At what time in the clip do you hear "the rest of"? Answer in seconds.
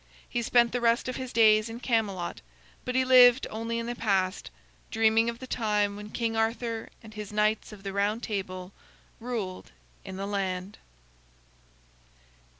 0.71-1.17